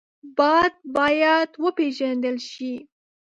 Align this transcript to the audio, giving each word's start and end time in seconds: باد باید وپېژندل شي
باد 0.37 0.73
باید 0.95 1.49
وپېژندل 1.63 2.37
شي 2.49 2.73